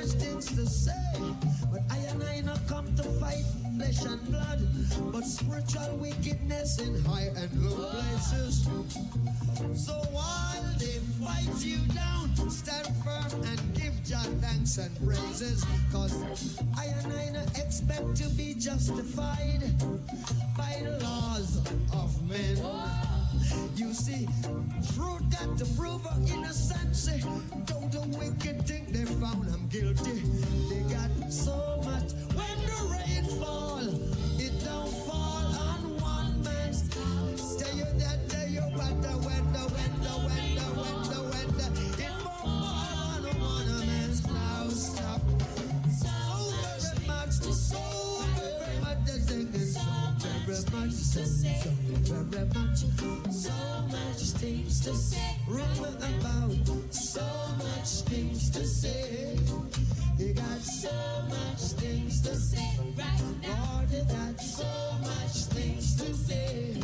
[0.00, 0.92] Things to say.
[1.70, 3.44] But I and I not come to fight
[3.76, 4.66] flesh and blood,
[5.12, 8.66] but spiritual wickedness in high and low places.
[9.74, 15.66] So while they fight you down, stand firm and give Jah thanks and praises.
[15.92, 16.16] Cause
[16.78, 19.62] I and I not expect to be justified
[20.56, 21.58] by the laws
[21.92, 23.09] of men.
[23.76, 24.28] You see,
[24.94, 27.06] truth got to prove her innocence.
[27.66, 30.22] Though the wicked think they found him guilty,
[30.68, 32.12] they got so much.
[32.34, 33.80] When the rain fall,
[34.38, 36.84] it don't fall on one man's.
[37.40, 41.70] Stay that day, oh, you you weather, weather, weather, weather, weather, weather.
[41.98, 44.94] It won't fall on one man's house.
[44.94, 45.22] Stop.
[45.98, 46.10] So
[46.70, 47.78] very much, so
[48.36, 49.82] very much, so
[50.46, 51.22] very much, so,
[52.30, 53.29] very much
[54.40, 55.36] things to say.
[55.46, 57.26] Rumor about so
[57.58, 59.36] much things to say.
[60.18, 60.90] You got so
[61.28, 63.76] much things to say right now.
[63.76, 64.64] Lord, you got so
[65.02, 66.74] much things to say.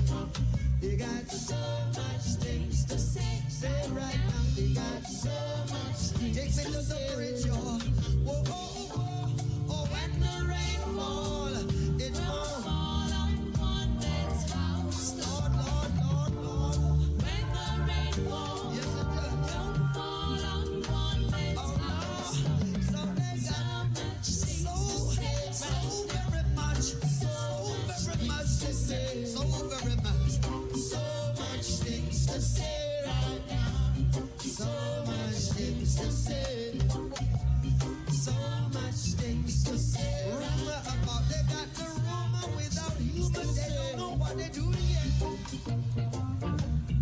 [0.82, 1.56] You got so
[1.96, 3.42] much things to say.
[3.48, 4.62] Say right now.
[4.62, 5.30] You got so
[5.72, 7.80] much things Take me to the bridge, y'all.
[8.26, 9.30] Whoa, whoa, whoa.
[9.70, 11.56] Oh, when the rain fall,
[45.96, 46.95] えっ?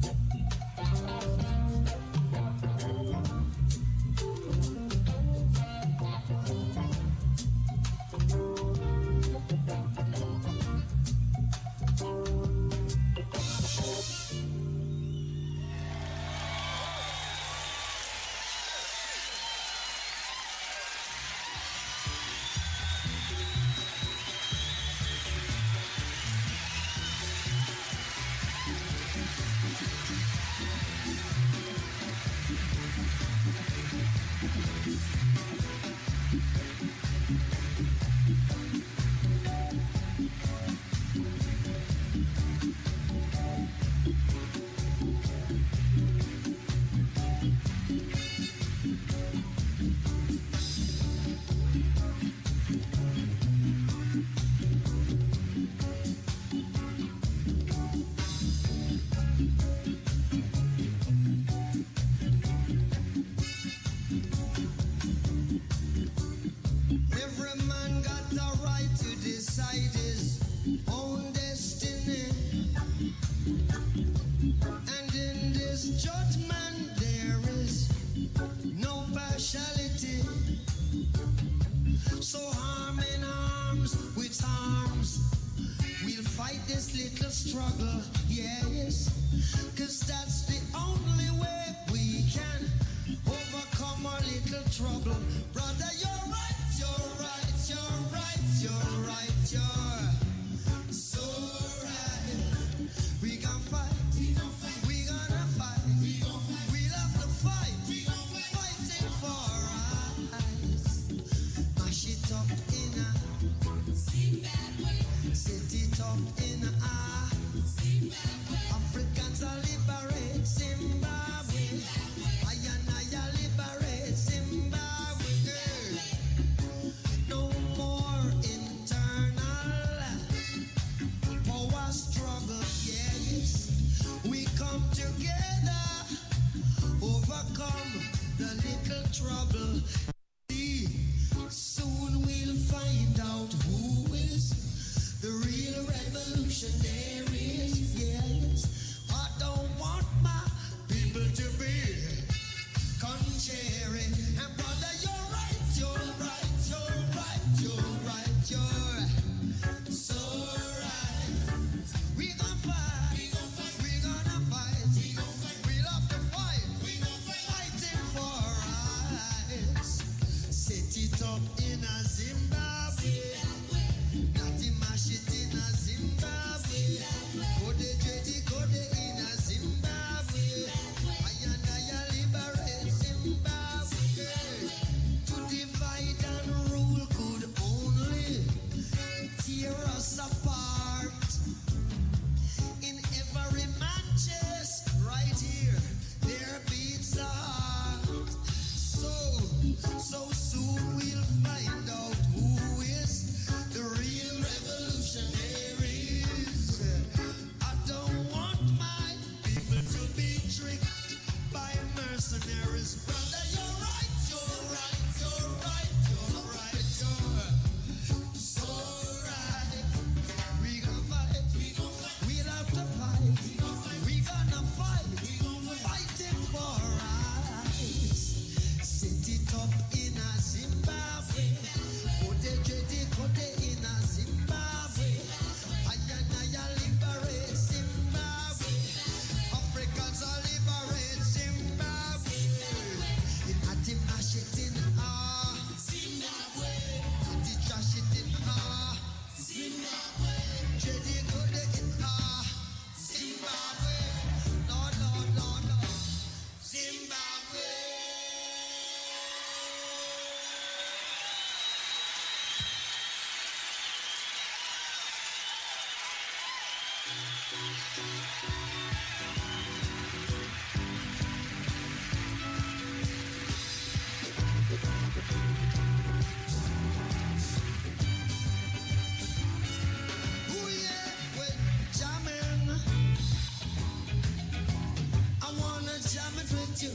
[286.76, 286.90] do.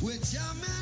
[0.00, 0.81] We're jamming.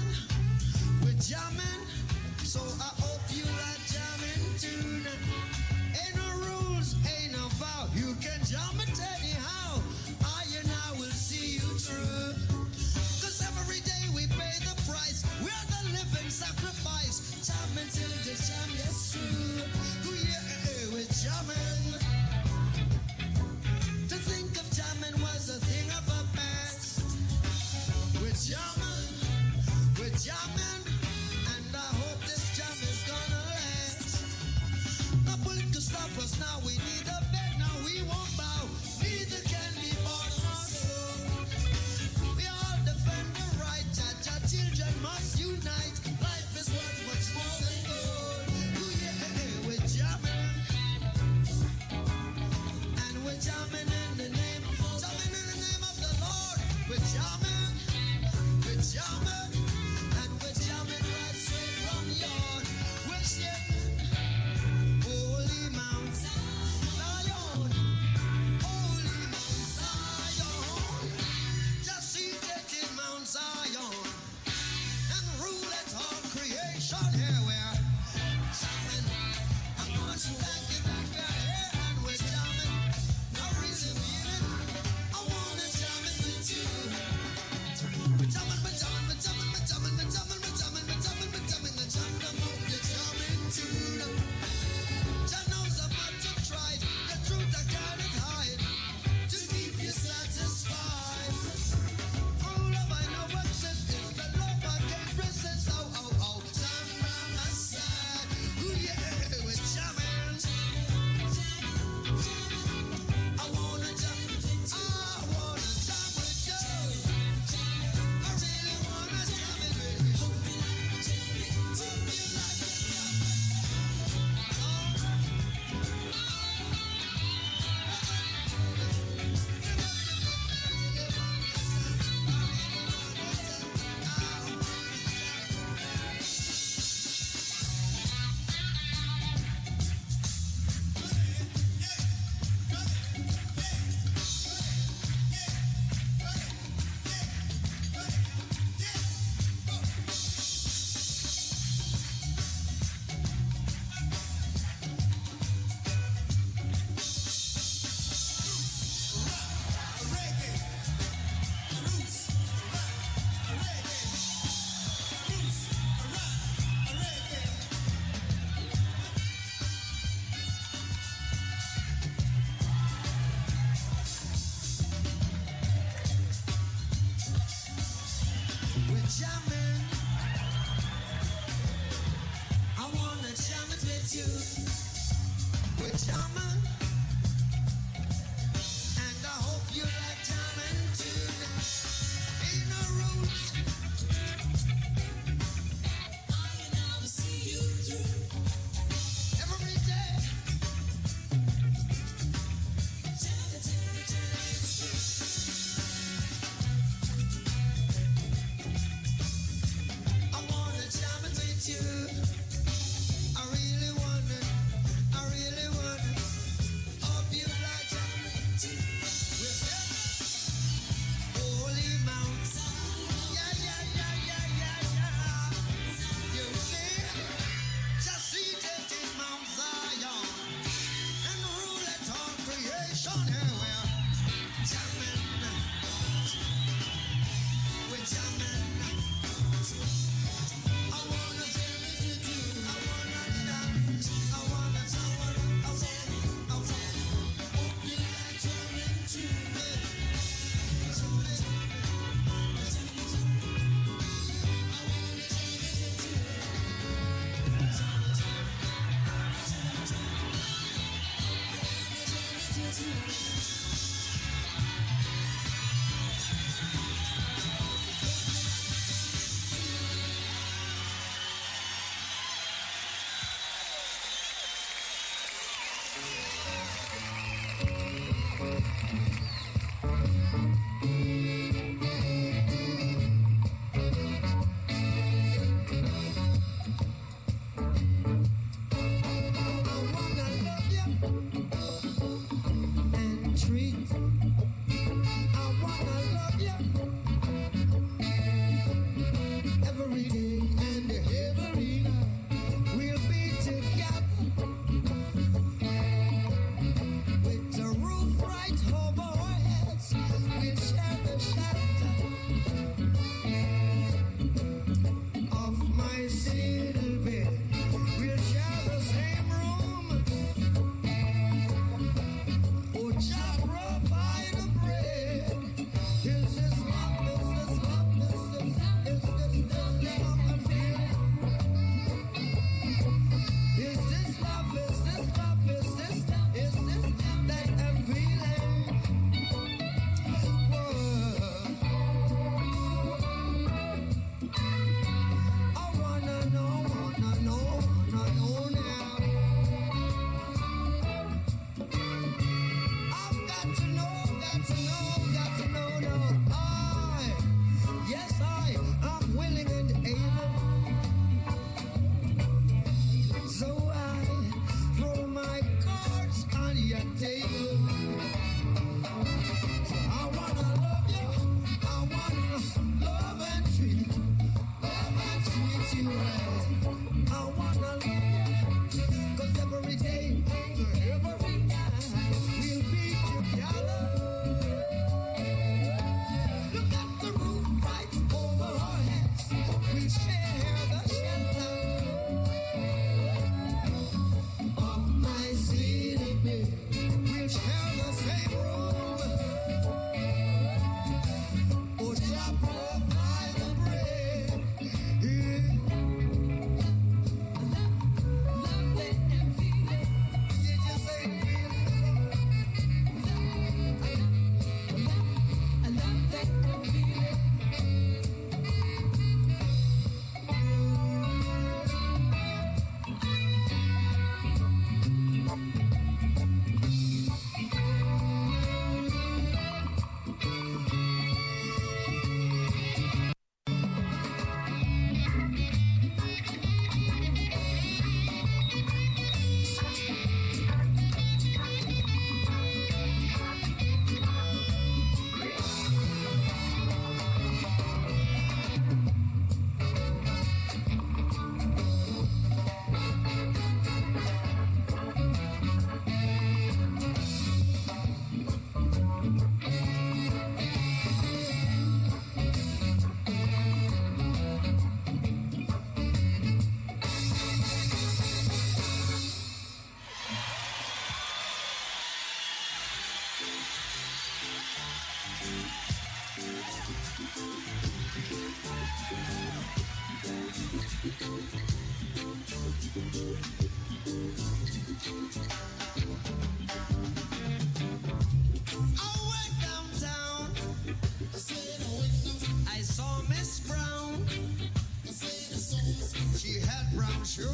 [496.17, 497.29] She had brown sugar,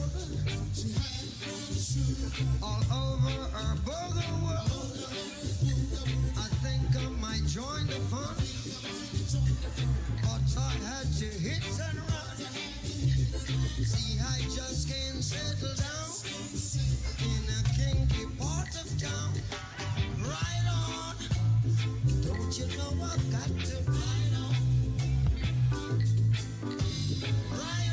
[0.75, 1.27] she had
[1.77, 2.31] sugar
[2.62, 4.33] all over her burger.
[4.42, 4.97] world.
[6.37, 8.37] I think I might join the fun,
[10.23, 12.37] but I had to hit and run.
[13.85, 16.11] See, I just can't settle down
[17.23, 19.33] in a kinky part of town.
[20.21, 21.16] Right on,
[22.23, 24.55] don't you know I've got to ride on?
[27.53, 27.86] Right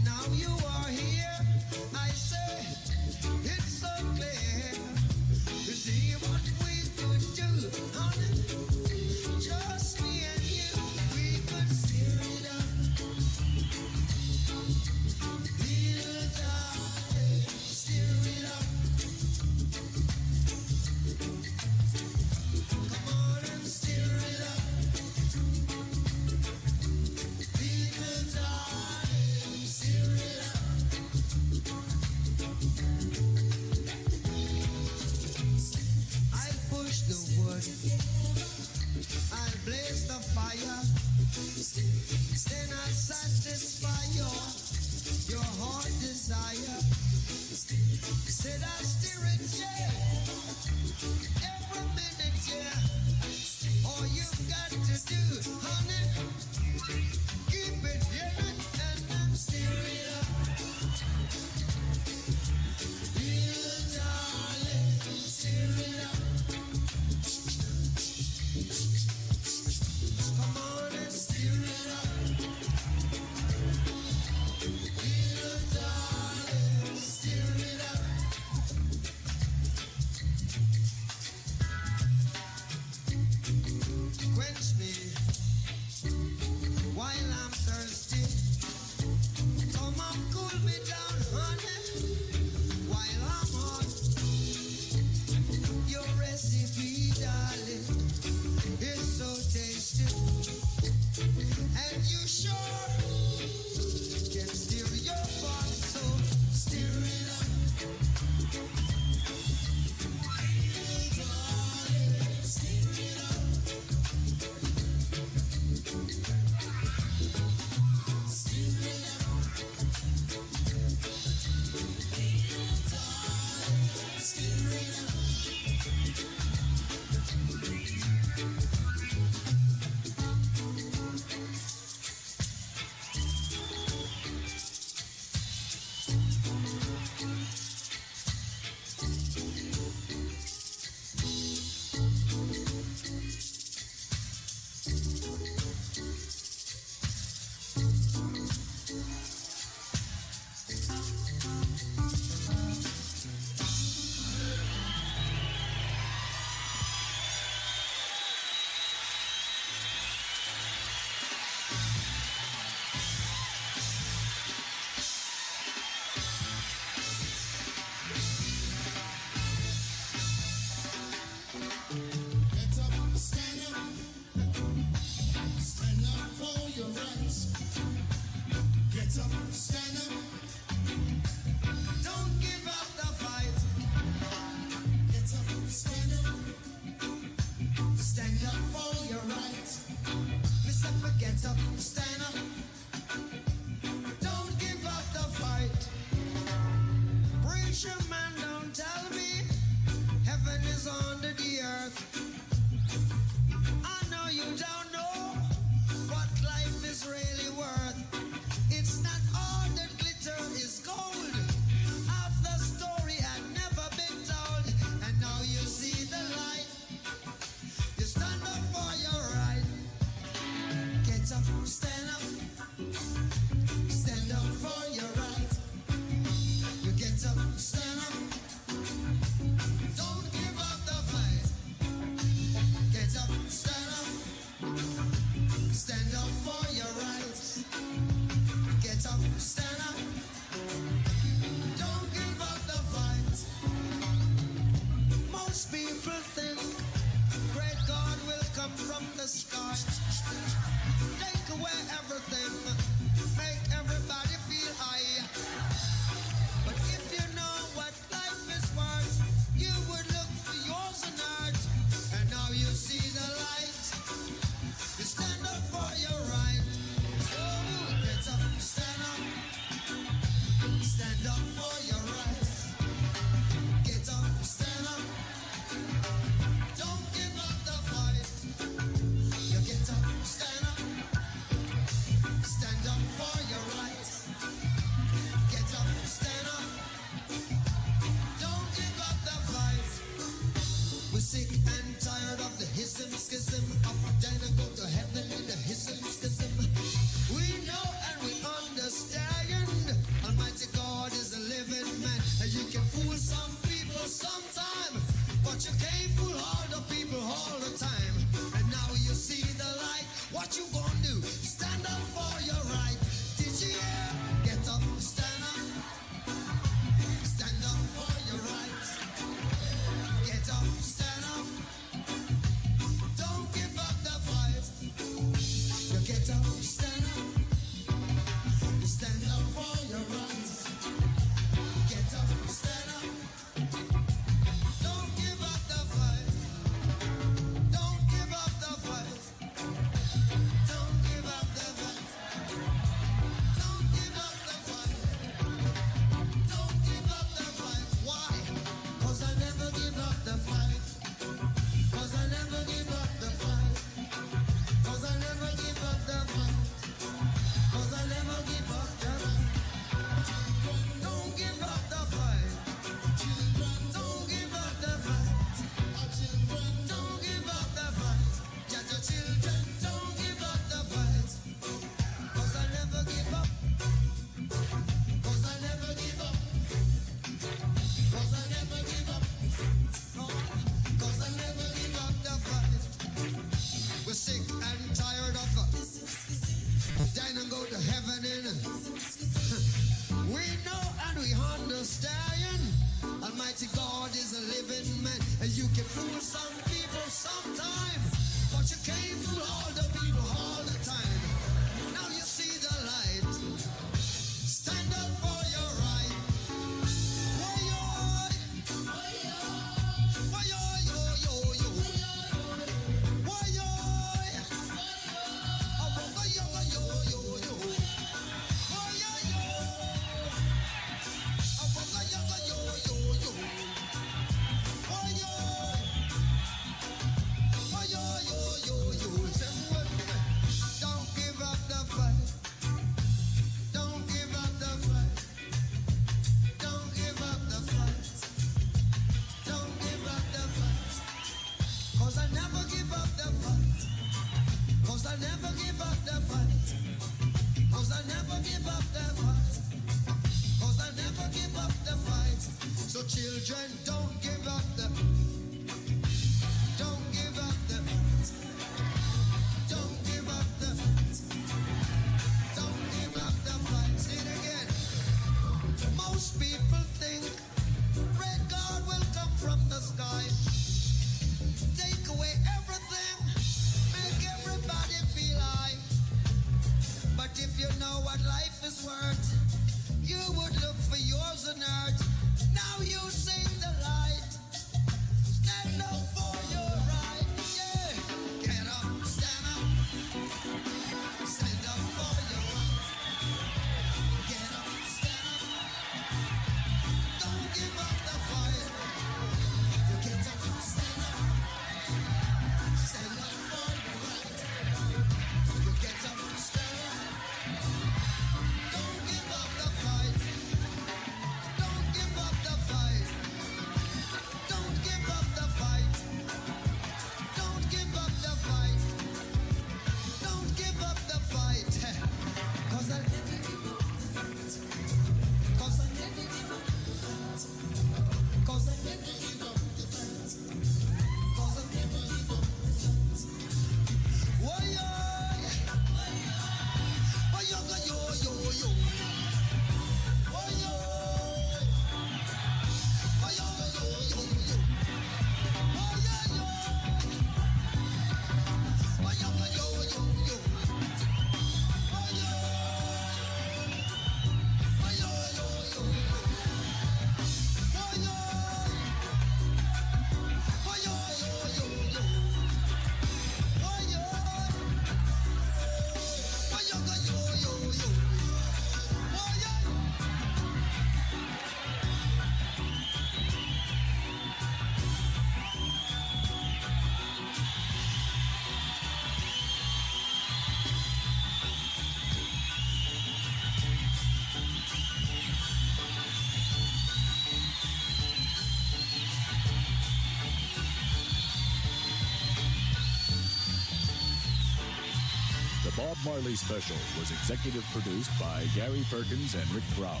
[596.04, 600.00] Marley Special was executive produced by Gary Perkins and Rick Brown.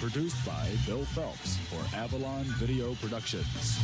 [0.00, 3.78] Produced by Bill Phelps for Avalon Video Productions.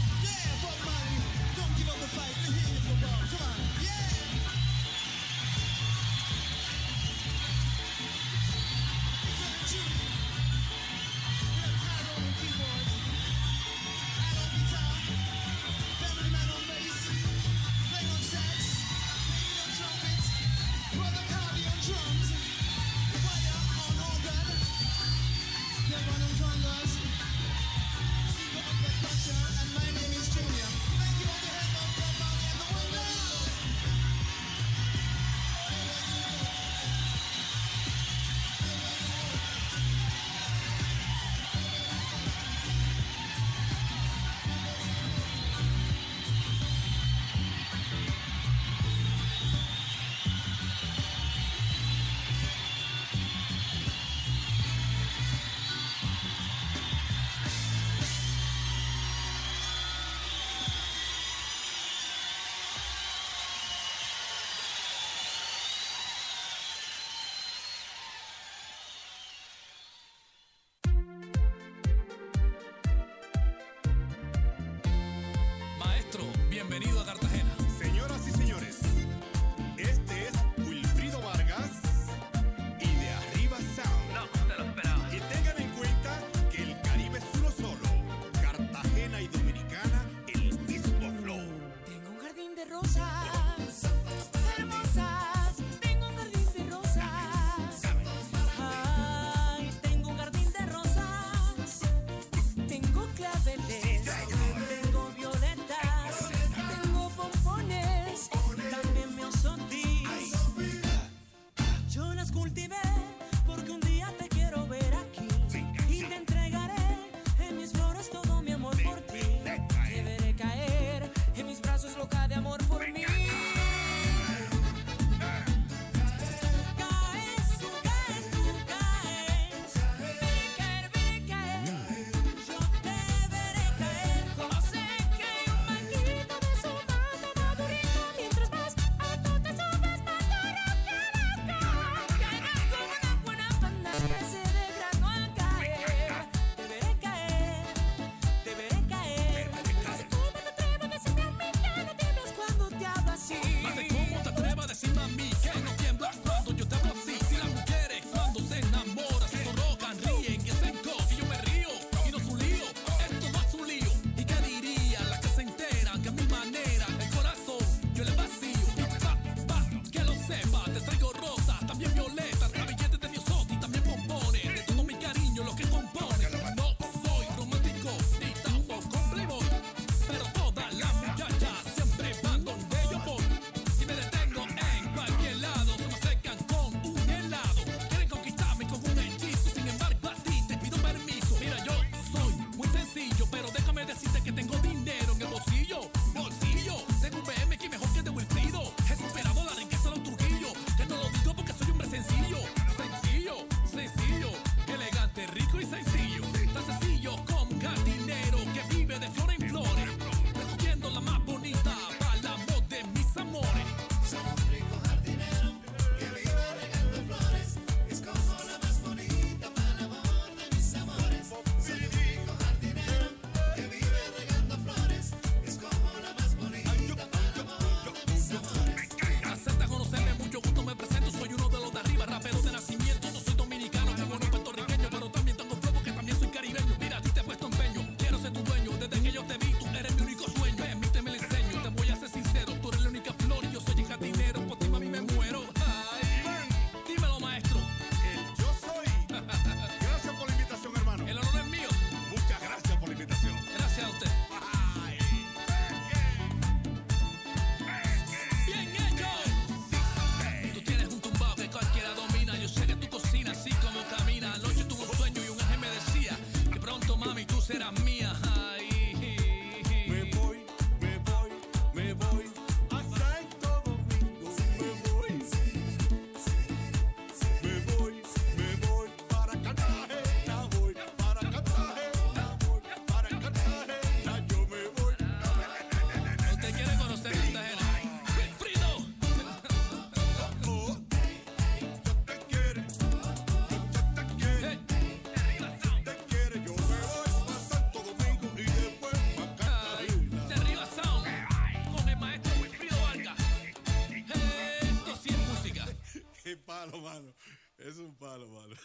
[307.68, 308.56] Es un palo, mano.